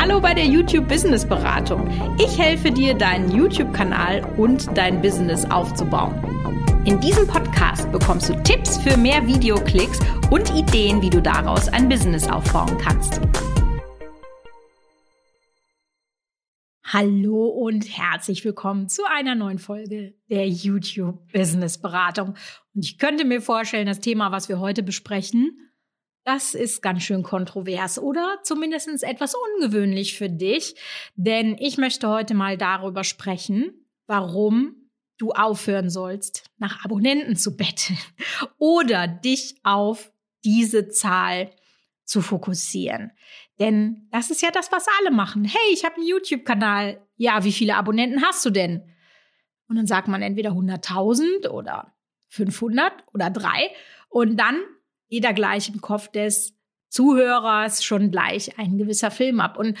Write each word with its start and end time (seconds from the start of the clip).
Hallo 0.00 0.20
bei 0.20 0.32
der 0.32 0.46
YouTube 0.46 0.86
Business 0.86 1.26
Beratung. 1.26 1.90
Ich 2.20 2.38
helfe 2.38 2.70
dir, 2.70 2.94
deinen 2.94 3.34
YouTube-Kanal 3.34 4.24
und 4.36 4.68
dein 4.78 5.02
Business 5.02 5.44
aufzubauen. 5.44 6.14
In 6.84 7.00
diesem 7.00 7.26
Podcast 7.26 7.90
bekommst 7.90 8.28
du 8.28 8.40
Tipps 8.44 8.78
für 8.78 8.96
mehr 8.96 9.26
Videoklicks 9.26 9.98
und 10.30 10.54
Ideen, 10.54 11.02
wie 11.02 11.10
du 11.10 11.20
daraus 11.20 11.68
ein 11.68 11.88
Business 11.88 12.28
aufbauen 12.28 12.78
kannst. 12.78 13.20
Hallo 16.84 17.46
und 17.48 17.84
herzlich 17.98 18.44
willkommen 18.44 18.88
zu 18.88 19.02
einer 19.04 19.34
neuen 19.34 19.58
Folge 19.58 20.14
der 20.30 20.48
YouTube 20.48 21.30
Business 21.32 21.76
Beratung. 21.76 22.34
Und 22.72 22.84
ich 22.84 22.98
könnte 22.98 23.24
mir 23.24 23.42
vorstellen, 23.42 23.86
das 23.86 23.98
Thema, 23.98 24.30
was 24.30 24.48
wir 24.48 24.60
heute 24.60 24.84
besprechen, 24.84 25.67
das 26.28 26.54
ist 26.54 26.82
ganz 26.82 27.04
schön 27.04 27.22
kontrovers 27.22 27.98
oder 27.98 28.36
zumindest 28.42 29.02
etwas 29.02 29.34
ungewöhnlich 29.34 30.18
für 30.18 30.28
dich, 30.28 30.74
denn 31.16 31.56
ich 31.58 31.78
möchte 31.78 32.06
heute 32.06 32.34
mal 32.34 32.58
darüber 32.58 33.02
sprechen, 33.02 33.72
warum 34.06 34.90
du 35.16 35.32
aufhören 35.32 35.88
sollst, 35.88 36.44
nach 36.58 36.84
Abonnenten 36.84 37.34
zu 37.34 37.56
betteln 37.56 37.98
oder 38.58 39.08
dich 39.08 39.58
auf 39.62 40.12
diese 40.44 40.90
Zahl 40.90 41.50
zu 42.04 42.20
fokussieren. 42.20 43.12
Denn 43.58 44.06
das 44.10 44.30
ist 44.30 44.42
ja 44.42 44.50
das, 44.50 44.70
was 44.70 44.84
alle 45.00 45.10
machen. 45.10 45.46
Hey, 45.46 45.72
ich 45.72 45.86
habe 45.86 45.96
einen 45.96 46.06
YouTube-Kanal. 46.06 47.00
Ja, 47.16 47.42
wie 47.42 47.52
viele 47.52 47.76
Abonnenten 47.76 48.22
hast 48.22 48.44
du 48.44 48.50
denn? 48.50 48.82
Und 49.66 49.76
dann 49.76 49.86
sagt 49.86 50.08
man 50.08 50.20
entweder 50.20 50.50
100.000 50.50 51.48
oder 51.48 51.94
500 52.28 52.92
oder 53.14 53.30
drei. 53.30 53.70
Und 54.10 54.36
dann 54.36 54.60
jeder 55.08 55.32
gleich 55.32 55.68
im 55.68 55.80
Kopf 55.80 56.08
des 56.08 56.54
Zuhörers 56.88 57.84
schon 57.84 58.10
gleich 58.10 58.58
ein 58.58 58.78
gewisser 58.78 59.10
Film 59.10 59.40
ab. 59.40 59.58
Und 59.58 59.76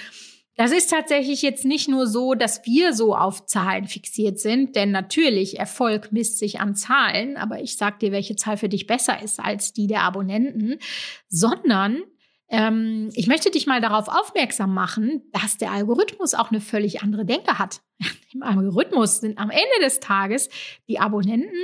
das 0.56 0.72
ist 0.72 0.90
tatsächlich 0.90 1.40
jetzt 1.42 1.64
nicht 1.64 1.88
nur 1.88 2.08
so, 2.08 2.34
dass 2.34 2.66
wir 2.66 2.92
so 2.92 3.14
auf 3.14 3.46
Zahlen 3.46 3.86
fixiert 3.86 4.40
sind, 4.40 4.74
denn 4.74 4.90
natürlich 4.90 5.58
Erfolg 5.58 6.10
misst 6.10 6.38
sich 6.38 6.58
an 6.58 6.74
Zahlen, 6.74 7.36
aber 7.36 7.60
ich 7.60 7.76
sag 7.76 8.00
dir, 8.00 8.10
welche 8.10 8.34
Zahl 8.34 8.56
für 8.56 8.68
dich 8.68 8.88
besser 8.88 9.22
ist 9.22 9.38
als 9.38 9.72
die 9.72 9.86
der 9.86 10.02
Abonnenten, 10.02 10.80
sondern 11.28 12.02
ähm, 12.48 13.10
ich 13.14 13.28
möchte 13.28 13.52
dich 13.52 13.68
mal 13.68 13.80
darauf 13.80 14.08
aufmerksam 14.08 14.74
machen, 14.74 15.22
dass 15.32 15.58
der 15.58 15.70
Algorithmus 15.70 16.34
auch 16.34 16.50
eine 16.50 16.60
völlig 16.60 17.02
andere 17.02 17.24
Denke 17.24 17.58
hat. 17.58 17.80
Im 18.34 18.42
Algorithmus 18.42 19.20
sind 19.20 19.38
am 19.38 19.50
Ende 19.50 19.84
des 19.84 20.00
Tages 20.00 20.48
die 20.88 20.98
Abonnenten 20.98 21.56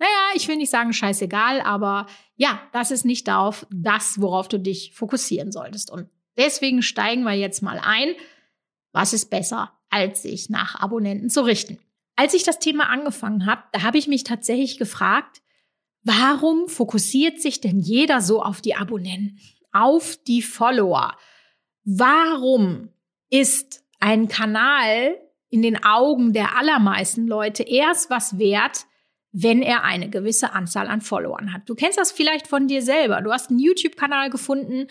naja, 0.00 0.34
ich 0.34 0.48
will 0.48 0.56
nicht 0.56 0.70
sagen 0.70 0.94
scheißegal, 0.94 1.60
aber 1.60 2.06
ja, 2.34 2.62
das 2.72 2.90
ist 2.90 3.04
nicht 3.04 3.28
darauf, 3.28 3.66
das, 3.70 4.18
worauf 4.18 4.48
du 4.48 4.58
dich 4.58 4.94
fokussieren 4.94 5.52
solltest. 5.52 5.90
Und 5.90 6.08
deswegen 6.38 6.80
steigen 6.80 7.22
wir 7.24 7.34
jetzt 7.34 7.60
mal 7.62 7.78
ein. 7.78 8.14
Was 8.92 9.12
ist 9.12 9.28
besser, 9.28 9.78
als 9.90 10.22
sich 10.22 10.48
nach 10.48 10.74
Abonnenten 10.80 11.28
zu 11.28 11.42
richten? 11.42 11.78
Als 12.16 12.32
ich 12.32 12.44
das 12.44 12.58
Thema 12.58 12.88
angefangen 12.88 13.44
habe, 13.44 13.62
da 13.72 13.82
habe 13.82 13.98
ich 13.98 14.08
mich 14.08 14.24
tatsächlich 14.24 14.78
gefragt, 14.78 15.42
warum 16.02 16.66
fokussiert 16.68 17.40
sich 17.40 17.60
denn 17.60 17.78
jeder 17.78 18.22
so 18.22 18.42
auf 18.42 18.62
die 18.62 18.74
Abonnenten, 18.74 19.38
auf 19.70 20.16
die 20.26 20.40
Follower? 20.40 21.14
Warum 21.84 22.88
ist 23.28 23.84
ein 23.98 24.28
Kanal 24.28 25.18
in 25.50 25.60
den 25.60 25.84
Augen 25.84 26.32
der 26.32 26.56
allermeisten 26.56 27.26
Leute 27.26 27.64
erst 27.64 28.08
was 28.08 28.38
wert, 28.38 28.86
wenn 29.32 29.62
er 29.62 29.84
eine 29.84 30.10
gewisse 30.10 30.52
Anzahl 30.52 30.88
an 30.88 31.00
Followern 31.00 31.52
hat. 31.52 31.68
Du 31.68 31.74
kennst 31.74 31.98
das 31.98 32.12
vielleicht 32.12 32.46
von 32.46 32.66
dir 32.66 32.82
selber. 32.82 33.20
Du 33.22 33.32
hast 33.32 33.50
einen 33.50 33.60
YouTube-Kanal 33.60 34.30
gefunden, 34.30 34.88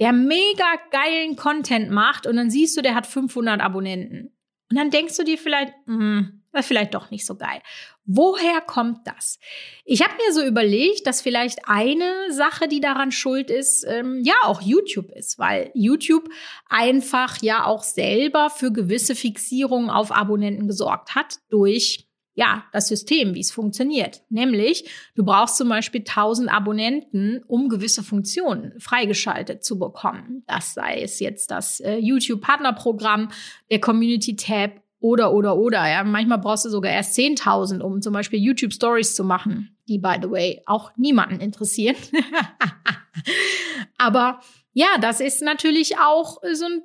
der 0.00 0.12
mega 0.12 0.64
geilen 0.90 1.36
Content 1.36 1.90
macht 1.90 2.26
und 2.26 2.36
dann 2.36 2.50
siehst 2.50 2.76
du, 2.76 2.82
der 2.82 2.94
hat 2.94 3.06
500 3.06 3.60
Abonnenten. 3.60 4.32
Und 4.70 4.78
dann 4.78 4.90
denkst 4.90 5.16
du 5.18 5.24
dir 5.24 5.36
vielleicht, 5.36 5.74
hm, 5.84 6.42
das 6.52 6.62
ist 6.62 6.68
vielleicht 6.68 6.94
doch 6.94 7.10
nicht 7.10 7.26
so 7.26 7.36
geil. 7.36 7.60
Woher 8.04 8.60
kommt 8.62 9.06
das? 9.06 9.38
Ich 9.84 10.02
habe 10.02 10.14
mir 10.14 10.32
so 10.32 10.42
überlegt, 10.44 11.06
dass 11.06 11.20
vielleicht 11.22 11.60
eine 11.68 12.32
Sache, 12.32 12.68
die 12.68 12.80
daran 12.80 13.12
schuld 13.12 13.50
ist, 13.50 13.84
ähm, 13.86 14.22
ja 14.24 14.34
auch 14.44 14.60
YouTube 14.60 15.10
ist, 15.12 15.38
weil 15.38 15.70
YouTube 15.74 16.28
einfach 16.68 17.40
ja 17.42 17.66
auch 17.66 17.82
selber 17.82 18.50
für 18.50 18.72
gewisse 18.72 19.14
Fixierungen 19.14 19.90
auf 19.90 20.10
Abonnenten 20.10 20.66
gesorgt 20.66 21.14
hat 21.14 21.38
durch 21.50 22.08
ja, 22.34 22.64
das 22.72 22.88
System, 22.88 23.34
wie 23.34 23.40
es 23.40 23.50
funktioniert. 23.50 24.22
Nämlich, 24.30 24.88
du 25.14 25.24
brauchst 25.24 25.56
zum 25.56 25.68
Beispiel 25.68 26.00
1000 26.00 26.50
Abonnenten, 26.50 27.42
um 27.46 27.68
gewisse 27.68 28.02
Funktionen 28.02 28.72
freigeschaltet 28.78 29.64
zu 29.64 29.78
bekommen. 29.78 30.42
Das 30.46 30.74
sei 30.74 31.02
es 31.02 31.20
jetzt 31.20 31.50
das 31.50 31.80
äh, 31.80 31.98
YouTube-Partnerprogramm, 31.98 33.30
der 33.70 33.80
Community-Tab 33.80 34.80
oder, 35.00 35.32
oder, 35.32 35.56
oder. 35.56 35.86
Ja, 35.86 36.04
manchmal 36.04 36.38
brauchst 36.38 36.64
du 36.64 36.70
sogar 36.70 36.92
erst 36.92 37.18
10.000, 37.18 37.80
um 37.80 38.00
zum 38.00 38.14
Beispiel 38.14 38.40
YouTube 38.40 38.72
Stories 38.72 39.14
zu 39.14 39.24
machen, 39.24 39.76
die, 39.88 39.98
by 39.98 40.16
the 40.22 40.30
way, 40.30 40.62
auch 40.64 40.92
niemanden 40.96 41.40
interessieren. 41.40 41.96
Aber 43.98 44.40
ja, 44.72 44.96
das 45.00 45.20
ist 45.20 45.42
natürlich 45.42 45.98
auch 45.98 46.38
so 46.54 46.64
ein, 46.64 46.82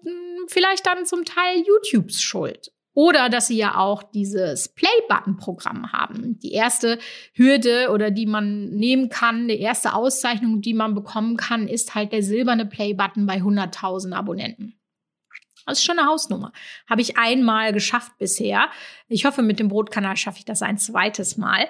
vielleicht 0.47 0.85
dann 0.85 1.05
zum 1.05 1.23
Teil 1.23 1.63
YouTubes 1.65 2.21
Schuld. 2.21 2.71
Oder 2.97 3.29
dass 3.29 3.45
sie 3.45 3.57
ja 3.57 3.77
auch 3.77 4.01
dieses 4.01 4.69
Play-Button-Programm 4.69 5.91
haben. 5.91 6.39
Die 6.39 6.53
erste 6.53 6.97
Hürde 7.33 7.91
oder 7.91 8.09
die 8.09 8.25
man 8.25 8.71
nehmen 8.71 9.09
kann, 9.09 9.47
die 9.47 9.59
erste 9.59 9.93
Auszeichnung, 9.93 10.61
die 10.61 10.73
man 10.73 10.95
bekommen 10.95 11.37
kann, 11.37 11.67
ist 11.67 11.93
halt 11.93 12.11
der 12.11 12.23
silberne 12.23 12.65
Play-Button 12.65 13.27
bei 13.27 13.35
100.000 13.35 14.13
Abonnenten. 14.13 14.79
Das 15.67 15.77
ist 15.77 15.85
schon 15.85 15.99
eine 15.99 16.07
Hausnummer. 16.07 16.51
Habe 16.89 17.01
ich 17.01 17.19
einmal 17.19 17.71
geschafft 17.71 18.13
bisher. 18.17 18.67
Ich 19.09 19.25
hoffe, 19.25 19.43
mit 19.43 19.59
dem 19.59 19.67
Brotkanal 19.67 20.17
schaffe 20.17 20.39
ich 20.39 20.45
das 20.45 20.63
ein 20.63 20.79
zweites 20.79 21.37
Mal. 21.37 21.67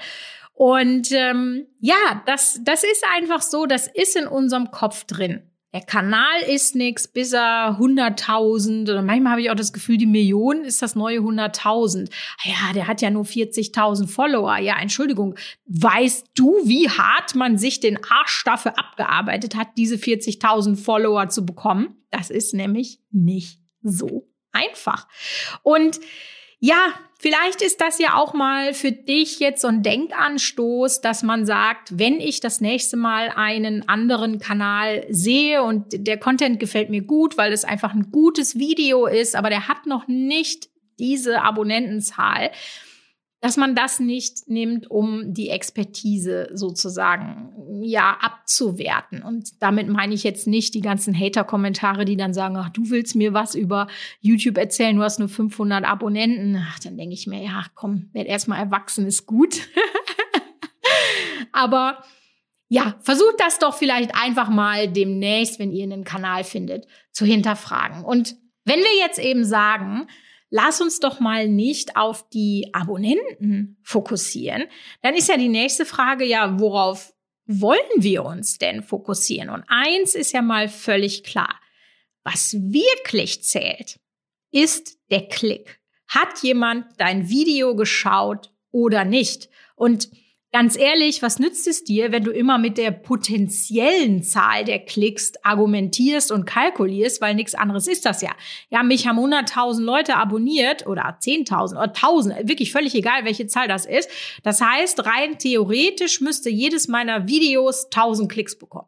Und 0.54 1.12
ähm, 1.12 1.68
ja, 1.82 2.24
das, 2.26 2.62
das 2.64 2.86
ist 2.86 3.04
einfach 3.18 3.42
so, 3.42 3.66
das 3.66 3.88
ist 3.88 4.16
in 4.16 4.28
unserem 4.28 4.72
Kopf 4.72 5.04
drin 5.04 5.44
der 5.74 5.82
Kanal 5.82 6.42
ist 6.48 6.76
nix, 6.76 7.08
bis 7.08 7.34
er 7.34 7.78
100.000 7.80 8.84
oder 8.84 9.02
manchmal 9.02 9.34
habe 9.34 9.42
ich 9.42 9.52
auch 9.52 9.56
das 9.56 9.74
Gefühl, 9.74 9.98
die 9.98 10.06
Million 10.06 10.64
ist 10.64 10.82
das 10.82 10.96
neue 10.96 11.20
100.000. 11.20 12.10
Ah 12.40 12.50
ja, 12.50 12.74
der 12.74 12.88
hat 12.88 13.02
ja 13.02 13.10
nur 13.10 13.26
40.000 13.26 14.08
Follower. 14.08 14.58
Ja, 14.58 14.80
Entschuldigung, 14.80 15.36
weißt 15.66 16.28
du, 16.36 16.56
wie 16.64 16.90
hart 16.90 17.36
man 17.36 17.58
sich 17.58 17.82
den 17.82 18.00
Arsch 18.04 18.44
dafür 18.46 18.80
abgearbeitet 18.80 19.56
hat, 19.56 19.68
diese 19.78 19.96
40.000 19.96 20.78
Follower 20.78 21.28
zu 21.28 21.46
bekommen? 21.46 21.98
Das 22.12 22.30
ist 22.30 22.54
nämlich 22.54 23.00
nicht 23.12 23.60
so 23.82 24.30
einfach. 24.54 25.08
Und 25.64 26.00
ja, 26.60 26.94
vielleicht 27.20 27.62
ist 27.62 27.82
das 27.82 28.00
ja 28.00 28.16
auch 28.16 28.34
mal 28.34 28.74
für 28.74 28.92
dich 28.92 29.40
jetzt 29.40 29.62
so 29.62 29.68
ein 29.68 29.84
Denkanstoß, 29.84 31.02
dass 31.02 31.24
man 31.24 31.46
sagt, 31.46 32.00
wenn 32.00 32.20
ich 32.20 32.40
das 32.40 32.62
nächste 32.62 32.98
Mal 32.98 33.32
einen 33.36 33.88
anderen 33.88 34.40
Kanal 34.40 35.06
sehe 35.10 35.64
und 35.64 35.86
der 36.08 36.18
Content 36.18 36.60
gefällt 36.60 36.90
mir 36.90 37.02
gut, 37.04 37.38
weil 37.38 37.54
es 37.54 37.64
einfach 37.64 37.94
ein 37.94 38.12
gutes 38.12 38.58
Video 38.58 39.06
ist, 39.06 39.36
aber 39.36 39.50
der 39.50 39.68
hat 39.68 39.86
noch 39.86 40.08
nicht 40.08 40.70
diese 41.00 41.42
Abonnentenzahl, 41.44 42.52
dass 43.40 43.56
man 43.56 43.76
das 43.76 44.00
nicht 44.00 44.48
nimmt, 44.48 44.90
um 44.90 45.34
die 45.34 45.50
Expertise 45.50 46.50
sozusagen 46.54 47.54
ja 47.84 48.18
abzuwerten. 48.20 49.22
Und 49.22 49.62
damit 49.62 49.88
meine 49.88 50.16
ich 50.16 50.24
jetzt 50.24 50.48
nicht 50.48 50.74
die 50.74 50.82
ganzen 50.82 51.18
Hater-Kommentare, 51.18 52.06
die 52.06 52.18
dann 52.18 52.34
sagen, 52.34 52.58
ach, 52.58 52.70
du 52.70 52.90
willst 52.90 53.16
mir 53.16 53.34
was 53.34 53.54
über 53.54 53.88
YouTube 54.22 54.58
erzählen, 54.58 54.96
du 54.96 55.04
hast 55.04 55.20
nur 55.20 55.30
500 55.30 55.86
Abonnenten. 55.86 56.58
Ach, 56.68 56.80
dann 56.80 56.98
denke 56.98 57.14
ich 57.14 57.28
mir, 57.28 57.44
ja, 57.44 57.66
komm, 57.76 58.10
werd 58.14 58.28
erstmal 58.28 58.60
erwachsen, 58.60 59.06
ist 59.06 59.28
gut. 59.28 59.60
Aber 61.52 62.04
ja, 62.70 62.96
versucht 63.02 63.36
das 63.40 63.60
doch 63.60 63.76
vielleicht 63.76 64.16
einfach 64.16 64.50
mal 64.50 64.92
demnächst, 64.92 65.60
wenn 65.60 65.72
ihr 65.72 65.84
einen 65.84 66.04
Kanal 66.04 66.44
findet, 66.44 66.88
zu 67.12 67.26
hinterfragen. 67.26 68.04
Und 68.04 68.36
wenn 68.66 68.80
wir 68.80 68.98
jetzt 69.00 69.20
eben 69.20 69.46
sagen, 69.46 70.08
lass 70.50 70.82
uns 70.82 71.00
doch 71.00 71.20
mal 71.20 71.48
nicht 71.48 71.96
auf 71.96 72.28
die 72.30 72.70
Abonnenten 72.74 73.78
fokussieren. 73.84 74.66
Dann 75.02 75.16
ist 75.16 75.30
ja 75.30 75.38
die 75.38 75.50
nächste 75.50 75.86
Frage, 75.86 76.26
ja, 76.26 76.60
worauf 76.60 77.14
wollen 77.46 77.80
wir 77.98 78.26
uns 78.26 78.58
denn 78.58 78.84
fokussieren? 78.84 79.50
Und 79.50 79.64
eins 79.68 80.16
ist 80.16 80.34
ja 80.34 80.42
mal 80.42 80.68
völlig 80.68 81.24
klar. 81.24 81.60
Was 82.24 82.54
wirklich 82.54 83.44
zählt, 83.44 84.00
ist 84.52 85.00
der 85.10 85.28
Klick. 85.28 85.80
Hat 86.08 86.42
jemand 86.42 86.86
dein 86.98 87.30
Video 87.30 87.76
geschaut 87.76 88.52
oder 88.72 89.06
nicht? 89.06 89.50
Und 89.76 90.10
Ganz 90.54 90.78
ehrlich, 90.78 91.22
was 91.22 91.40
nützt 91.40 91.68
es 91.68 91.84
dir, 91.84 92.14
wenn 92.14 92.24
du 92.24 92.32
immer 92.32 92.58
mit 92.58 92.78
der 92.78 92.92
potenziellen 92.92 94.24
Zahl 94.24 94.64
der 94.64 94.80
Klicks 94.80 95.34
argumentierst 95.44 96.32
und 96.32 96.46
kalkulierst, 96.46 97.20
weil 97.20 97.36
nichts 97.36 97.54
anderes 97.54 97.86
ist 97.88 98.06
das 98.06 98.22
ja. 98.22 98.32
Ja, 98.70 98.82
mich 98.82 99.08
haben 99.08 99.20
100.000 99.20 99.82
Leute 99.82 100.16
abonniert 100.16 100.88
oder 100.88 101.18
10.000 101.22 101.72
oder 101.72 101.92
1.000, 101.92 102.48
wirklich 102.48 102.72
völlig 102.72 102.96
egal, 102.96 103.26
welche 103.26 103.48
Zahl 103.48 103.68
das 103.68 103.86
ist. 103.86 104.10
Das 104.44 104.62
heißt, 104.62 105.06
rein 105.06 105.38
theoretisch 105.38 106.22
müsste 106.22 106.50
jedes 106.50 106.88
meiner 106.88 107.28
Videos 107.28 107.92
1.000 107.92 108.30
Klicks 108.30 108.58
bekommen. 108.58 108.88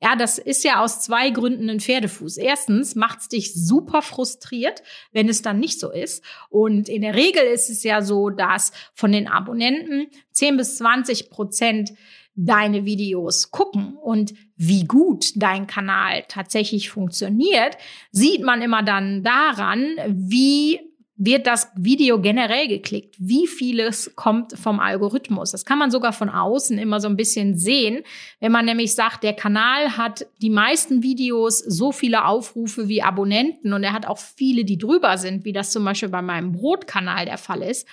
Ja, 0.00 0.14
das 0.14 0.38
ist 0.38 0.62
ja 0.62 0.80
aus 0.80 1.00
zwei 1.00 1.30
Gründen 1.30 1.68
ein 1.68 1.80
Pferdefuß. 1.80 2.36
Erstens 2.36 2.94
macht 2.94 3.20
es 3.20 3.28
dich 3.28 3.52
super 3.54 4.00
frustriert, 4.00 4.82
wenn 5.10 5.28
es 5.28 5.42
dann 5.42 5.58
nicht 5.58 5.80
so 5.80 5.90
ist. 5.90 6.22
Und 6.50 6.88
in 6.88 7.02
der 7.02 7.14
Regel 7.14 7.42
ist 7.42 7.68
es 7.68 7.82
ja 7.82 8.00
so, 8.00 8.30
dass 8.30 8.70
von 8.94 9.10
den 9.10 9.26
Abonnenten 9.26 10.06
10 10.32 10.56
bis 10.56 10.76
20 10.78 11.30
Prozent 11.30 11.92
deine 12.36 12.84
Videos 12.84 13.50
gucken 13.50 13.96
und 13.96 14.32
wie 14.54 14.84
gut 14.84 15.32
dein 15.34 15.66
Kanal 15.66 16.22
tatsächlich 16.28 16.88
funktioniert, 16.88 17.76
sieht 18.12 18.44
man 18.44 18.62
immer 18.62 18.84
dann 18.84 19.24
daran, 19.24 19.96
wie 20.06 20.87
wird 21.20 21.48
das 21.48 21.68
Video 21.74 22.20
generell 22.20 22.68
geklickt? 22.68 23.16
Wie 23.18 23.48
vieles 23.48 24.14
kommt 24.14 24.56
vom 24.56 24.78
Algorithmus? 24.78 25.50
Das 25.50 25.64
kann 25.64 25.78
man 25.78 25.90
sogar 25.90 26.12
von 26.12 26.30
außen 26.30 26.78
immer 26.78 27.00
so 27.00 27.08
ein 27.08 27.16
bisschen 27.16 27.58
sehen, 27.58 28.04
wenn 28.38 28.52
man 28.52 28.64
nämlich 28.64 28.94
sagt, 28.94 29.24
der 29.24 29.32
Kanal 29.32 29.96
hat 29.96 30.26
die 30.40 30.48
meisten 30.48 31.02
Videos 31.02 31.58
so 31.58 31.90
viele 31.90 32.24
Aufrufe 32.24 32.88
wie 32.88 33.02
Abonnenten 33.02 33.72
und 33.72 33.82
er 33.82 33.92
hat 33.92 34.06
auch 34.06 34.18
viele, 34.18 34.64
die 34.64 34.78
drüber 34.78 35.18
sind, 35.18 35.44
wie 35.44 35.52
das 35.52 35.72
zum 35.72 35.84
Beispiel 35.84 36.08
bei 36.08 36.22
meinem 36.22 36.52
Brotkanal 36.52 37.24
der 37.24 37.38
Fall 37.38 37.62
ist. 37.62 37.88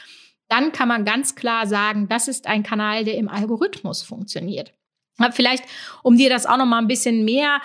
Dann 0.48 0.72
kann 0.72 0.88
man 0.88 1.04
ganz 1.04 1.34
klar 1.34 1.66
sagen, 1.66 2.08
das 2.08 2.28
ist 2.28 2.46
ein 2.46 2.62
Kanal, 2.62 3.06
der 3.06 3.18
im 3.18 3.28
Algorithmus 3.28 4.04
funktioniert. 4.04 4.72
Vielleicht, 5.32 5.64
um 6.04 6.16
dir 6.16 6.30
das 6.30 6.46
auch 6.46 6.58
noch 6.58 6.66
mal 6.68 6.78
ein 6.78 6.88
bisschen 6.88 7.26
mehr 7.26 7.60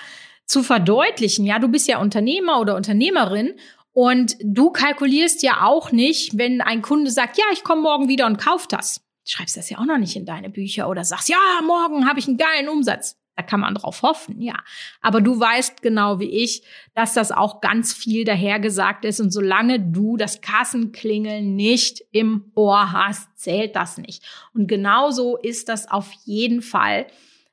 zu 0.46 0.62
verdeutlichen. 0.62 1.44
Ja, 1.44 1.58
du 1.58 1.68
bist 1.68 1.86
ja 1.86 2.00
Unternehmer 2.00 2.60
oder 2.60 2.76
Unternehmerin 2.76 3.54
und 3.92 4.36
du 4.42 4.70
kalkulierst 4.70 5.42
ja 5.42 5.62
auch 5.62 5.92
nicht, 5.92 6.38
wenn 6.38 6.60
ein 6.60 6.82
Kunde 6.82 7.10
sagt, 7.10 7.38
ja, 7.38 7.44
ich 7.52 7.64
komme 7.64 7.82
morgen 7.82 8.08
wieder 8.08 8.26
und 8.26 8.38
kauf 8.38 8.66
das. 8.66 9.00
Schreibst 9.24 9.56
das 9.56 9.70
ja 9.70 9.78
auch 9.78 9.84
noch 9.84 9.98
nicht 9.98 10.16
in 10.16 10.24
deine 10.26 10.50
Bücher 10.50 10.88
oder 10.88 11.04
sagst, 11.04 11.28
ja, 11.28 11.36
morgen 11.64 12.08
habe 12.08 12.18
ich 12.18 12.28
einen 12.28 12.38
geilen 12.38 12.68
Umsatz. 12.68 13.16
Da 13.36 13.42
kann 13.42 13.60
man 13.60 13.74
drauf 13.74 14.02
hoffen, 14.02 14.42
ja. 14.42 14.56
Aber 15.00 15.20
du 15.20 15.38
weißt 15.38 15.82
genau 15.82 16.20
wie 16.20 16.28
ich, 16.28 16.62
dass 16.94 17.14
das 17.14 17.32
auch 17.32 17.60
ganz 17.60 17.94
viel 17.94 18.24
dahergesagt 18.24 19.04
ist. 19.04 19.20
Und 19.20 19.30
solange 19.30 19.80
du 19.80 20.16
das 20.16 20.40
Kassenklingeln 20.40 21.56
nicht 21.56 22.02
im 22.12 22.52
Ohr 22.54 22.92
hast, 22.92 23.28
zählt 23.38 23.76
das 23.76 23.98
nicht. 23.98 24.22
Und 24.52 24.66
genauso 24.66 25.36
ist 25.38 25.68
das 25.68 25.90
auf 25.90 26.12
jeden 26.24 26.60
Fall, 26.60 27.06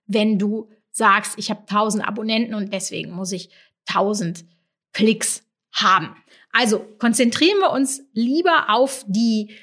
wenn 0.08 0.38
du 0.38 0.70
sagst, 0.92 1.36
ich 1.38 1.50
habe 1.52 1.62
1000 1.62 2.06
Abonnenten 2.06 2.54
und 2.54 2.74
deswegen 2.74 3.12
muss 3.12 3.32
ich 3.32 3.50
1000 3.88 4.44
Klicks 4.94 5.46
haben. 5.72 6.16
Also 6.52 6.80
konzentrieren 6.98 7.60
wir 7.60 7.72
uns 7.72 8.04
lieber 8.14 8.70
auf 8.70 9.06
die 9.08 9.56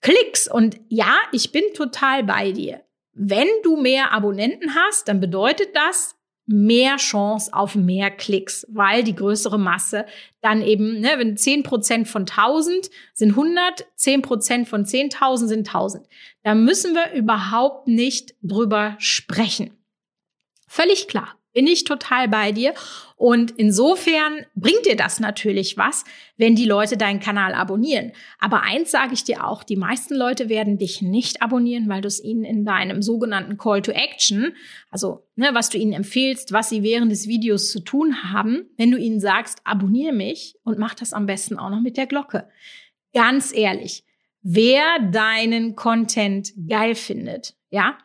Klicks. 0.00 0.48
Und 0.48 0.80
ja, 0.88 1.16
ich 1.32 1.52
bin 1.52 1.62
total 1.74 2.24
bei 2.24 2.52
dir. 2.52 2.82
Wenn 3.12 3.48
du 3.62 3.76
mehr 3.76 4.12
Abonnenten 4.12 4.74
hast, 4.74 5.08
dann 5.08 5.20
bedeutet 5.20 5.74
das 5.74 6.16
mehr 6.46 6.96
Chance 6.96 7.52
auf 7.52 7.76
mehr 7.76 8.10
Klicks, 8.10 8.66
weil 8.68 9.04
die 9.04 9.14
größere 9.14 9.58
Masse 9.58 10.06
dann 10.40 10.60
eben, 10.60 11.00
ne, 11.00 11.14
wenn 11.16 11.36
10% 11.36 12.06
von 12.06 12.22
1000 12.22 12.90
sind 13.14 13.30
100, 13.30 13.86
10% 13.96 14.66
von 14.66 14.84
10.000 14.84 15.46
sind 15.46 15.68
1000. 15.68 16.06
Da 16.42 16.54
müssen 16.54 16.94
wir 16.94 17.12
überhaupt 17.12 17.86
nicht 17.86 18.34
drüber 18.42 18.96
sprechen. 18.98 19.78
Völlig 20.66 21.06
klar. 21.06 21.36
Bin 21.52 21.66
ich 21.66 21.84
total 21.84 22.28
bei 22.28 22.52
dir. 22.52 22.74
Und 23.16 23.52
insofern 23.52 24.46
bringt 24.56 24.84
dir 24.86 24.96
das 24.96 25.20
natürlich 25.20 25.76
was, 25.76 26.04
wenn 26.36 26.56
die 26.56 26.64
Leute 26.64 26.96
deinen 26.96 27.20
Kanal 27.20 27.54
abonnieren. 27.54 28.12
Aber 28.40 28.62
eins 28.62 28.90
sage 28.90 29.14
ich 29.14 29.22
dir 29.22 29.46
auch, 29.46 29.62
die 29.62 29.76
meisten 29.76 30.14
Leute 30.14 30.48
werden 30.48 30.78
dich 30.78 31.02
nicht 31.02 31.40
abonnieren, 31.40 31.88
weil 31.88 32.00
du 32.00 32.08
es 32.08 32.22
ihnen 32.22 32.44
in 32.44 32.64
deinem 32.64 33.00
sogenannten 33.02 33.58
Call 33.58 33.82
to 33.82 33.92
Action, 33.92 34.54
also 34.90 35.24
ne, 35.36 35.50
was 35.52 35.68
du 35.68 35.78
ihnen 35.78 35.92
empfehlst, 35.92 36.52
was 36.52 36.70
sie 36.70 36.82
während 36.82 37.12
des 37.12 37.28
Videos 37.28 37.70
zu 37.70 37.80
tun 37.80 38.32
haben, 38.32 38.70
wenn 38.76 38.90
du 38.90 38.98
ihnen 38.98 39.20
sagst, 39.20 39.60
abonniere 39.64 40.12
mich 40.12 40.56
und 40.64 40.78
mach 40.78 40.94
das 40.94 41.12
am 41.12 41.26
besten 41.26 41.58
auch 41.58 41.70
noch 41.70 41.80
mit 41.80 41.96
der 41.96 42.06
Glocke. 42.06 42.48
Ganz 43.12 43.54
ehrlich, 43.54 44.04
wer 44.40 44.98
deinen 45.12 45.76
Content 45.76 46.52
geil 46.68 46.94
findet, 46.94 47.54
ja, 47.70 47.98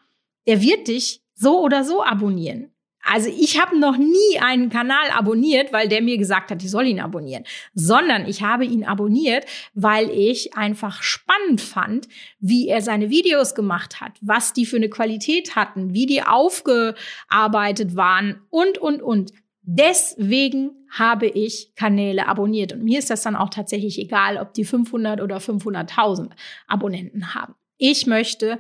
der 0.45 0.61
wird 0.61 0.88
dich 0.88 1.23
so 1.33 1.61
oder 1.61 1.83
so 1.83 2.03
abonnieren. 2.03 2.71
Also 3.09 3.30
ich 3.30 3.59
habe 3.59 3.80
noch 3.80 3.98
nie 3.98 4.39
einen 4.42 4.69
Kanal 4.69 5.09
abonniert, 5.12 5.71
weil 5.71 5.88
der 5.88 6.01
mir 6.01 6.18
gesagt 6.18 6.51
hat, 6.51 6.62
ich 6.62 6.69
soll 6.69 6.88
ihn 6.88 7.00
abonnieren, 7.00 7.45
sondern 7.74 8.27
ich 8.27 8.42
habe 8.42 8.65
ihn 8.65 8.83
abonniert, 8.83 9.45
weil 9.74 10.09
ich 10.09 10.57
einfach 10.57 11.01
spannend 11.01 11.62
fand, 11.62 12.09
wie 12.39 12.68
er 12.68 12.81
seine 12.81 13.09
Videos 13.09 13.56
gemacht 13.56 14.01
hat, 14.01 14.12
was 14.19 14.51
die 14.51 14.65
für 14.65 14.75
eine 14.75 14.89
Qualität 14.89 15.56
hatten, 15.56 15.94
wie 15.94 16.06
die 16.06 16.21
aufgearbeitet 16.21 17.95
waren 17.95 18.42
und, 18.50 18.77
und, 18.77 19.01
und. 19.01 19.31
Deswegen 19.62 20.71
habe 20.89 21.27
ich 21.27 21.75
Kanäle 21.75 22.27
abonniert 22.27 22.74
und 22.74 22.83
mir 22.83 23.00
ist 23.00 23.09
das 23.09 23.21
dann 23.21 23.38
auch 23.38 23.50
tatsächlich 23.50 24.00
egal, 24.00 24.38
ob 24.38 24.54
die 24.54 24.65
500 24.65 25.21
oder 25.21 25.38
500.000 25.38 26.31
Abonnenten 26.68 27.33
haben. 27.33 27.56
Ich 27.77 28.06
möchte 28.06 28.59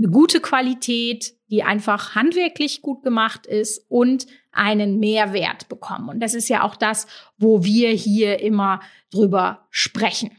eine 0.00 0.10
gute 0.10 0.40
Qualität, 0.40 1.34
die 1.50 1.62
einfach 1.62 2.14
handwerklich 2.14 2.80
gut 2.80 3.02
gemacht 3.02 3.46
ist 3.46 3.84
und 3.88 4.26
einen 4.50 4.98
Mehrwert 4.98 5.68
bekommen. 5.68 6.08
Und 6.08 6.20
das 6.20 6.34
ist 6.34 6.48
ja 6.48 6.62
auch 6.62 6.74
das, 6.74 7.06
wo 7.38 7.64
wir 7.64 7.90
hier 7.90 8.40
immer 8.40 8.80
drüber 9.10 9.66
sprechen. 9.70 10.30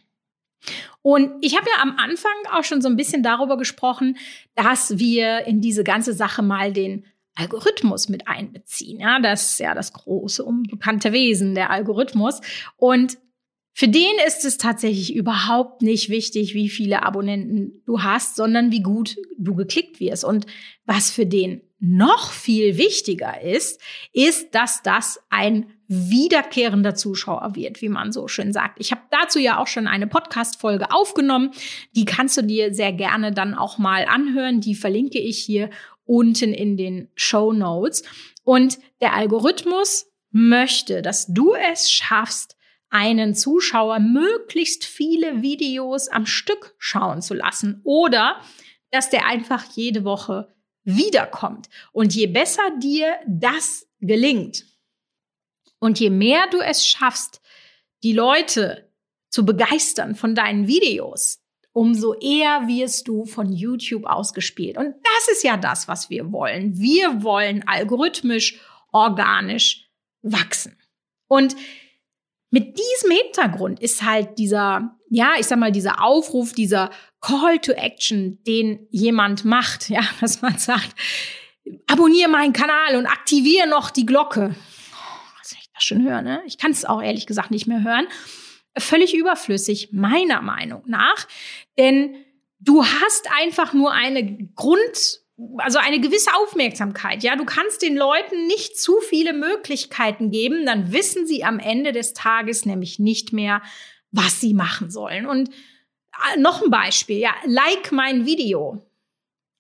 Und 1.02 1.32
ich 1.42 1.56
habe 1.56 1.68
ja 1.68 1.82
am 1.82 1.98
Anfang 1.98 2.32
auch 2.52 2.64
schon 2.64 2.82
so 2.82 2.90
ein 2.90 2.96
bisschen 2.96 3.24
darüber 3.24 3.58
gesprochen, 3.58 4.18
dass 4.56 4.98
wir 4.98 5.46
in 5.46 5.62
diese 5.62 5.84
ganze 5.84 6.14
Sache 6.14 6.42
mal 6.42 6.74
den 6.74 7.06
Algorithmus 7.36 8.10
mit 8.10 8.28
einbeziehen. 8.28 9.00
Ja, 9.00 9.20
das 9.20 9.52
ist 9.52 9.60
ja 9.60 9.74
das 9.74 9.94
große, 9.94 10.44
unbekannte 10.44 11.12
Wesen, 11.12 11.56
der 11.56 11.70
Algorithmus. 11.70 12.42
Und 12.78 13.18
für 13.74 13.88
den 13.88 14.12
ist 14.28 14.44
es 14.44 14.58
tatsächlich 14.58 15.16
überhaupt 15.16 15.82
nicht 15.82 16.10
wichtig, 16.10 16.54
wie 16.54 16.70
viele 16.70 17.04
Abonnenten 17.04 17.82
du 17.86 18.04
hast, 18.04 18.36
sondern 18.36 18.72
wie 18.72 18.82
gut 18.82 19.16
du 19.38 19.56
geklickt 19.56 20.00
wirst. 20.00 20.26
Und 20.26 20.46
was 20.86 21.10
für 21.10 21.26
den 21.26 21.62
noch 21.80 22.32
viel 22.32 22.78
wichtiger 22.78 23.42
ist, 23.42 23.82
ist, 24.14 24.54
dass 24.54 24.84
das 24.84 25.20
ein 25.30 25.72
wiederkehrender 25.88 26.96
Zuschauer 26.96 27.56
wird, 27.56 27.82
wie 27.82 27.90
man 27.90 28.12
so 28.12 28.28
schön 28.28 28.54
sagt. 28.54 28.78
Ich 28.80 28.92
habe 28.92 29.02
dazu 29.10 29.40
ja 29.40 29.58
auch 29.58 29.68
schon 29.68 29.88
eine 29.88 30.08
Podcast-Folge 30.08 30.92
aufgenommen. 30.92 31.52
Die 31.96 32.06
kannst 32.06 32.38
du 32.38 32.44
dir 32.44 32.74
sehr 32.74 32.94
gerne 32.94 33.32
dann 33.32 33.56
auch 33.56 33.78
mal 33.78 34.06
anhören. 34.06 34.62
Die 34.62 34.76
verlinke 34.76 35.20
ich 35.20 35.40
hier 35.40 35.70
unten 36.06 36.54
in 36.54 36.78
den 36.78 37.10
Show 37.16 37.52
Notes. 37.52 38.04
Und 38.44 38.80
der 39.02 39.14
Algorithmus 39.14 40.08
möchte, 40.30 41.02
dass 41.02 41.28
du 41.28 41.56
es 41.56 41.90
schaffst, 41.90 42.58
einen 42.92 43.34
Zuschauer 43.34 44.00
möglichst 44.00 44.86
viele 44.86 45.42
Videos 45.42 46.10
am 46.10 46.26
Stück 46.26 46.76
schauen 46.78 47.22
zu 47.22 47.34
lassen 47.34 47.82
oder 47.84 48.42
dass 48.92 49.10
der 49.10 49.26
einfach 49.26 49.64
jede 49.74 50.04
Woche 50.04 50.54
wiederkommt. 50.84 51.70
Und 51.94 52.14
je 52.14 52.28
besser 52.28 52.70
dir 52.80 53.16
das 53.26 53.88
gelingt 54.02 54.66
und 55.80 56.00
je 56.00 56.10
mehr 56.10 56.48
du 56.52 56.60
es 56.60 56.86
schaffst, 56.86 57.42
die 58.04 58.14
Leute 58.14 58.92
zu 59.30 59.46
begeistern 59.46 60.16
von 60.16 60.36
deinen 60.36 60.68
Videos, 60.68 61.40
umso 61.72 62.14
eher 62.16 62.68
wirst 62.68 63.08
du 63.08 63.26
von 63.26 63.54
YouTube 63.54 64.06
ausgespielt. 64.06 64.78
Und 64.78 64.88
das 64.88 65.32
ist 65.32 65.44
ja 65.44 65.56
das, 65.56 65.88
was 65.88 66.10
wir 66.10 66.34
wollen. 66.34 66.78
Wir 66.78 67.24
wollen 67.24 67.66
algorithmisch, 67.66 68.60
organisch 68.92 69.90
wachsen. 70.22 70.78
Und 71.28 71.56
mit 72.52 72.78
diesem 72.78 73.12
Hintergrund 73.12 73.80
ist 73.80 74.04
halt 74.04 74.38
dieser, 74.38 74.98
ja, 75.10 75.34
ich 75.40 75.48
sag 75.48 75.58
mal, 75.58 75.72
dieser 75.72 76.04
Aufruf, 76.04 76.52
dieser 76.52 76.92
Call 77.22 77.60
to 77.60 77.72
Action, 77.72 78.44
den 78.46 78.88
jemand 78.92 79.46
macht, 79.46 79.90
ja, 79.90 80.02
dass 80.22 80.42
man 80.42 80.58
sagt, 80.58 80.94
abonniere 81.88 82.30
meinen 82.30 82.54
Kanal 82.54 82.98
und 82.98 83.06
aktiviere 83.06 83.68
noch 83.68 83.90
die 83.90 84.06
Glocke. 84.06 84.54
Was 85.40 85.54
ich 85.54 85.70
das 85.74 85.84
schon 85.84 86.04
hören, 86.04 86.26
ne? 86.26 86.44
Ich 86.46 86.58
kann 86.58 86.72
es 86.72 86.84
auch 86.84 87.02
ehrlich 87.02 87.26
gesagt 87.26 87.52
nicht 87.52 87.68
mehr 87.68 87.84
hören. 87.84 88.08
Völlig 88.78 89.16
überflüssig, 89.16 89.90
meiner 89.94 90.42
Meinung 90.42 90.84
nach. 90.88 91.28
Denn 91.78 92.16
du 92.60 92.84
hast 92.86 93.30
einfach 93.40 93.74
nur 93.74 93.94
eine 93.94 94.50
Grund, 94.56 95.21
also 95.58 95.80
eine 95.80 96.00
gewisse 96.00 96.34
Aufmerksamkeit. 96.36 97.24
Ja, 97.24 97.36
du 97.36 97.46
kannst 97.46 97.82
den 97.82 97.96
Leuten 97.96 98.48
nicht 98.48 98.80
zu 98.80 99.00
viele 99.02 99.34
Möglichkeiten 99.34 100.32
geben, 100.32 100.66
dann 100.66 100.92
wissen 100.92 101.26
sie 101.26 101.44
am 101.44 101.60
Ende 101.60 101.92
des 101.92 102.14
Tages 102.14 102.66
nämlich 102.66 103.00
nicht 103.00 103.34
mehr, 103.34 103.62
was 104.12 104.40
sie 104.40 104.54
machen 104.54 104.92
sollen. 104.92 105.26
Und 105.26 105.50
äh, 105.50 106.40
noch 106.40 106.62
ein 106.62 106.70
Beispiel, 106.70 107.18
ja, 107.18 107.32
like 107.46 107.92
mein 107.92 108.26
Video. 108.26 108.86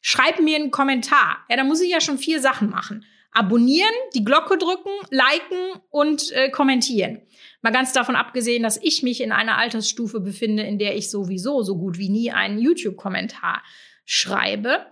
Schreib 0.01 0.39
mir 0.39 0.55
einen 0.55 0.71
Kommentar. 0.71 1.45
Ja, 1.49 1.57
da 1.57 1.63
muss 1.63 1.81
ich 1.81 1.91
ja 1.91 2.01
schon 2.01 2.17
vier 2.17 2.39
Sachen 2.39 2.69
machen. 2.69 3.05
Abonnieren, 3.31 3.93
die 4.13 4.25
Glocke 4.25 4.57
drücken, 4.57 4.89
liken 5.09 5.81
und 5.89 6.31
äh, 6.31 6.49
kommentieren. 6.49 7.21
Mal 7.61 7.71
ganz 7.71 7.93
davon 7.93 8.15
abgesehen, 8.15 8.63
dass 8.63 8.77
ich 8.81 9.03
mich 9.03 9.21
in 9.21 9.31
einer 9.31 9.57
Altersstufe 9.57 10.19
befinde, 10.19 10.63
in 10.63 10.79
der 10.79 10.97
ich 10.97 11.09
sowieso 11.09 11.61
so 11.61 11.77
gut 11.77 11.97
wie 11.97 12.09
nie 12.09 12.31
einen 12.31 12.59
YouTube-Kommentar 12.59 13.63
schreibe. 14.05 14.85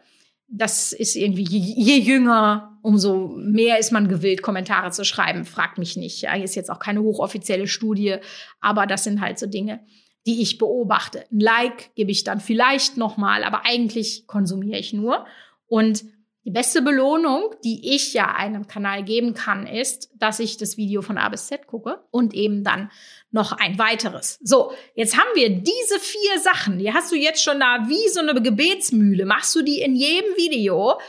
Das 0.51 0.94
ist 0.94 1.15
irgendwie, 1.15 1.44
je, 1.44 1.60
je, 1.60 2.00
jünger, 2.00 2.77
umso 2.82 3.36
mehr 3.38 3.79
ist 3.79 3.91
man 3.91 4.08
gewillt, 4.08 4.41
Kommentare 4.41 4.91
zu 4.91 5.06
schreiben. 5.06 5.46
Fragt 5.46 5.77
mich 5.77 5.96
nicht. 5.96 6.22
Ja, 6.22 6.36
ist 6.36 6.56
jetzt 6.56 6.72
auch 6.72 6.79
keine 6.79 7.01
hochoffizielle 7.01 7.68
Studie, 7.68 8.18
aber 8.60 8.88
das 8.88 9.03
sind 9.03 9.22
halt 9.22 9.38
so 9.38 9.46
Dinge, 9.46 9.82
die 10.25 10.41
ich 10.41 10.58
beobachte. 10.58 11.25
Ein 11.32 11.39
Like 11.39 11.94
gebe 11.96 12.12
ich 12.12 12.24
dann 12.24 12.39
vielleicht 12.39 12.98
nochmal, 12.98 13.44
aber 13.44 13.65
eigentlich 13.65 14.25
konsumiere 14.27 14.79
ich 14.79 14.91
nur. 14.94 15.25
Und 15.68 16.03
die 16.46 16.51
beste 16.51 16.81
Belohnung, 16.81 17.53
die 17.63 17.93
ich 17.96 18.13
ja 18.13 18.34
einem 18.34 18.67
Kanal 18.67 19.03
geben 19.03 19.34
kann, 19.34 19.67
ist, 19.67 20.10
dass 20.15 20.39
ich 20.39 20.58
das 20.58 20.77
Video 20.77 21.01
von 21.01 21.17
A 21.17 21.27
bis 21.29 21.48
Z 21.48 21.67
gucke 21.67 22.03
und 22.12 22.34
eben 22.34 22.63
dann 22.63 22.91
noch 23.29 23.51
ein 23.51 23.77
weiteres. 23.77 24.39
So, 24.41 24.72
jetzt 24.96 25.17
haben 25.17 25.29
wir 25.36 25.50
diese 25.50 26.00
vier 26.00 26.39
Sachen. 26.39 26.79
Die 26.79 26.93
hast 26.93 27.12
du 27.12 27.15
jetzt 27.15 27.43
schon 27.43 27.60
da 27.60 27.88
wie 27.88 28.10
so 28.10 28.22
eine 28.22 28.41
Gebetsmühle. 28.41 29.25
Machst 29.25 29.53
du 29.55 29.62
die 29.62 29.81
in 29.81 29.96
jedem 29.96 30.36
Video? 30.38 31.00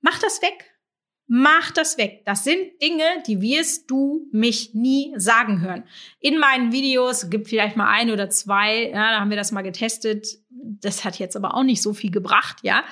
Mach 0.00 0.18
das 0.20 0.40
weg. 0.42 0.72
Mach 1.26 1.70
das 1.70 1.98
weg. 1.98 2.22
Das 2.26 2.44
sind 2.44 2.80
Dinge, 2.82 3.04
die 3.26 3.40
wirst 3.40 3.90
du 3.90 4.28
mich 4.32 4.74
nie 4.74 5.12
sagen 5.16 5.60
hören. 5.60 5.84
In 6.20 6.38
meinen 6.38 6.72
Videos 6.72 7.30
gibt 7.30 7.48
vielleicht 7.48 7.76
mal 7.76 7.90
ein 7.90 8.10
oder 8.10 8.28
zwei, 8.30 8.90
ja, 8.90 9.10
da 9.10 9.20
haben 9.20 9.30
wir 9.30 9.36
das 9.36 9.50
mal 9.50 9.62
getestet. 9.62 10.26
Das 10.50 11.04
hat 11.04 11.18
jetzt 11.18 11.36
aber 11.36 11.54
auch 11.54 11.62
nicht 11.62 11.82
so 11.82 11.94
viel 11.94 12.10
gebracht, 12.10 12.58
ja. 12.62 12.84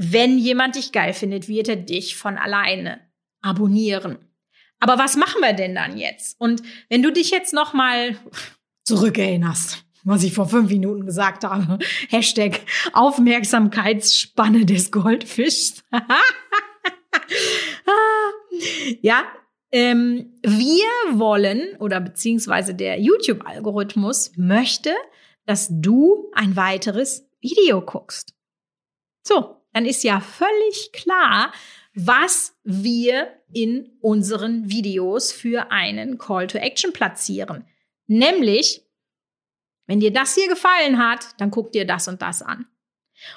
Wenn 0.00 0.38
jemand 0.38 0.76
dich 0.76 0.92
geil 0.92 1.12
findet, 1.12 1.48
wird 1.48 1.66
er 1.66 1.74
dich 1.74 2.16
von 2.16 2.38
alleine 2.38 3.00
abonnieren. 3.42 4.18
Aber 4.78 4.96
was 4.96 5.16
machen 5.16 5.40
wir 5.40 5.54
denn 5.54 5.74
dann 5.74 5.98
jetzt? 5.98 6.40
Und 6.40 6.62
wenn 6.88 7.02
du 7.02 7.10
dich 7.10 7.32
jetzt 7.32 7.52
noch 7.52 7.72
mal 7.72 8.16
zurückerinnerst, 8.84 9.84
was 10.04 10.22
ich 10.22 10.32
vor 10.32 10.48
fünf 10.48 10.70
Minuten 10.70 11.04
gesagt 11.04 11.42
habe, 11.42 11.80
Hashtag 12.10 12.60
Aufmerksamkeitsspanne 12.92 14.66
des 14.66 14.92
Goldfischs. 14.92 15.82
ja, 19.02 19.24
ähm, 19.72 20.38
wir 20.42 21.18
wollen 21.18 21.74
oder 21.80 22.00
beziehungsweise 22.00 22.72
der 22.72 23.00
YouTube-Algorithmus 23.00 24.30
möchte, 24.36 24.94
dass 25.44 25.66
du 25.72 26.30
ein 26.34 26.54
weiteres 26.54 27.28
Video 27.40 27.80
guckst. 27.80 28.32
So, 29.26 29.57
dann 29.78 29.86
ist 29.86 30.02
ja 30.02 30.18
völlig 30.18 30.90
klar, 30.90 31.52
was 31.94 32.58
wir 32.64 33.32
in 33.52 33.96
unseren 34.00 34.68
Videos 34.68 35.30
für 35.30 35.70
einen 35.70 36.18
Call 36.18 36.48
to 36.48 36.58
Action 36.58 36.92
platzieren. 36.92 37.64
Nämlich, 38.08 38.84
wenn 39.86 40.00
dir 40.00 40.12
das 40.12 40.34
hier 40.34 40.48
gefallen 40.48 40.98
hat, 40.98 41.28
dann 41.38 41.52
guck 41.52 41.70
dir 41.70 41.86
das 41.86 42.08
und 42.08 42.20
das 42.22 42.42
an. 42.42 42.66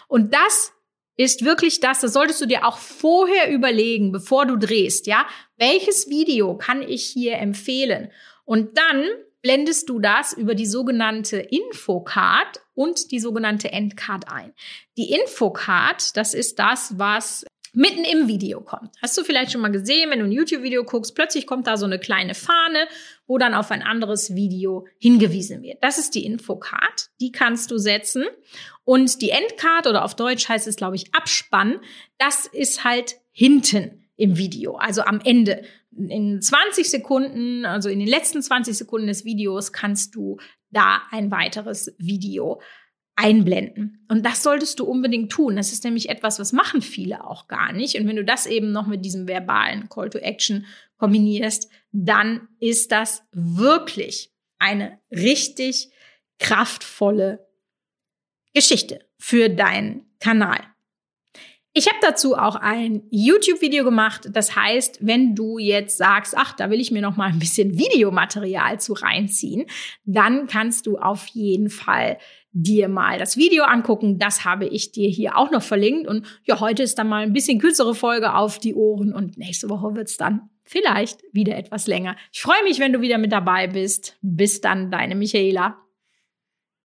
Und 0.07 0.33
das 0.33 0.73
ist 1.15 1.45
wirklich 1.45 1.79
das, 1.79 2.01
das 2.01 2.13
solltest 2.13 2.41
du 2.41 2.47
dir 2.47 2.65
auch 2.65 2.79
vorher 2.79 3.51
überlegen, 3.51 4.11
bevor 4.11 4.47
du 4.47 4.55
drehst, 4.55 5.05
ja? 5.05 5.27
Welches 5.57 6.09
Video 6.09 6.57
kann 6.57 6.81
ich 6.81 7.05
hier 7.05 7.37
empfehlen? 7.37 8.11
Und 8.45 8.79
dann 8.79 9.05
blendest 9.41 9.89
du 9.89 9.99
das 9.99 10.33
über 10.33 10.55
die 10.55 10.65
sogenannte 10.65 11.37
Infocard 11.37 12.61
und 12.73 13.11
die 13.11 13.19
sogenannte 13.19 13.71
Endcard 13.71 14.31
ein. 14.31 14.53
Die 14.97 15.11
Infocard, 15.11 16.15
das 16.15 16.33
ist 16.33 16.59
das, 16.59 16.97
was 16.97 17.45
mitten 17.73 18.03
im 18.03 18.27
Video 18.27 18.61
kommt. 18.61 18.95
Hast 19.01 19.17
du 19.17 19.23
vielleicht 19.23 19.51
schon 19.51 19.61
mal 19.61 19.71
gesehen, 19.71 20.09
wenn 20.09 20.19
du 20.19 20.25
ein 20.25 20.31
YouTube-Video 20.31 20.83
guckst, 20.83 21.15
plötzlich 21.15 21.47
kommt 21.47 21.67
da 21.67 21.77
so 21.77 21.85
eine 21.85 21.99
kleine 21.99 22.35
Fahne, 22.35 22.87
wo 23.27 23.37
dann 23.37 23.53
auf 23.53 23.71
ein 23.71 23.81
anderes 23.81 24.35
Video 24.35 24.85
hingewiesen 24.99 25.61
wird. 25.61 25.81
Das 25.81 25.97
ist 25.97 26.13
die 26.15 26.25
Infocard, 26.25 27.09
die 27.21 27.31
kannst 27.31 27.71
du 27.71 27.77
setzen. 27.77 28.25
Und 28.83 29.21
die 29.21 29.29
Endcard 29.29 29.87
oder 29.87 30.03
auf 30.03 30.15
Deutsch 30.15 30.49
heißt 30.49 30.67
es, 30.67 30.75
glaube 30.75 30.97
ich, 30.97 31.13
Abspann, 31.13 31.79
das 32.17 32.45
ist 32.45 32.83
halt 32.83 33.15
hinten 33.31 34.00
im 34.21 34.37
Video, 34.37 34.75
also 34.75 35.01
am 35.01 35.19
Ende. 35.19 35.63
In 35.97 36.39
20 36.39 36.89
Sekunden, 36.89 37.65
also 37.65 37.89
in 37.89 37.97
den 37.97 38.07
letzten 38.07 38.41
20 38.41 38.77
Sekunden 38.77 39.07
des 39.07 39.25
Videos 39.25 39.73
kannst 39.73 40.13
du 40.13 40.37
da 40.69 41.01
ein 41.09 41.31
weiteres 41.31 41.95
Video 41.97 42.61
einblenden. 43.15 44.05
Und 44.09 44.23
das 44.23 44.43
solltest 44.43 44.79
du 44.79 44.85
unbedingt 44.85 45.31
tun. 45.31 45.55
Das 45.55 45.73
ist 45.73 45.83
nämlich 45.83 46.09
etwas, 46.09 46.39
was 46.39 46.53
machen 46.53 46.83
viele 46.83 47.27
auch 47.27 47.47
gar 47.47 47.73
nicht. 47.73 47.95
Und 47.99 48.07
wenn 48.07 48.15
du 48.15 48.23
das 48.23 48.45
eben 48.45 48.71
noch 48.71 48.85
mit 48.85 49.03
diesem 49.03 49.27
verbalen 49.27 49.89
Call 49.89 50.11
to 50.11 50.19
Action 50.19 50.67
kombinierst, 50.97 51.71
dann 51.91 52.47
ist 52.59 52.91
das 52.91 53.23
wirklich 53.31 54.31
eine 54.59 54.99
richtig 55.09 55.89
kraftvolle 56.37 57.47
Geschichte 58.53 58.99
für 59.17 59.49
deinen 59.49 60.05
Kanal. 60.19 60.70
Ich 61.73 61.87
habe 61.87 61.99
dazu 62.01 62.35
auch 62.35 62.55
ein 62.55 63.03
YouTube-Video 63.11 63.85
gemacht. 63.85 64.27
Das 64.33 64.57
heißt, 64.57 64.99
wenn 65.01 65.35
du 65.35 65.57
jetzt 65.57 65.97
sagst, 65.97 66.33
ach, 66.35 66.53
da 66.53 66.69
will 66.69 66.81
ich 66.81 66.91
mir 66.91 67.01
noch 67.01 67.15
mal 67.15 67.29
ein 67.29 67.39
bisschen 67.39 67.77
Videomaterial 67.77 68.79
zu 68.79 68.93
reinziehen, 68.93 69.65
dann 70.03 70.47
kannst 70.47 70.85
du 70.85 70.97
auf 70.97 71.27
jeden 71.27 71.69
Fall 71.69 72.17
dir 72.51 72.89
mal 72.89 73.17
das 73.17 73.37
Video 73.37 73.63
angucken. 73.63 74.19
Das 74.19 74.43
habe 74.43 74.65
ich 74.65 74.91
dir 74.91 75.07
hier 75.07 75.37
auch 75.37 75.49
noch 75.49 75.63
verlinkt. 75.63 76.07
Und 76.07 76.25
ja, 76.43 76.59
heute 76.59 76.83
ist 76.83 76.99
dann 76.99 77.07
mal 77.07 77.23
ein 77.23 77.33
bisschen 77.33 77.59
kürzere 77.59 77.95
Folge 77.95 78.35
auf 78.35 78.59
die 78.59 78.75
Ohren 78.75 79.13
und 79.13 79.37
nächste 79.37 79.69
Woche 79.69 79.95
wird's 79.95 80.17
dann 80.17 80.49
vielleicht 80.65 81.21
wieder 81.31 81.55
etwas 81.55 81.87
länger. 81.87 82.17
Ich 82.33 82.41
freue 82.41 82.63
mich, 82.63 82.79
wenn 82.79 82.93
du 82.93 82.99
wieder 82.99 83.17
mit 83.17 83.31
dabei 83.31 83.67
bist. 83.67 84.17
Bis 84.21 84.59
dann, 84.59 84.91
deine 84.91 85.15
Michaela. 85.15 85.80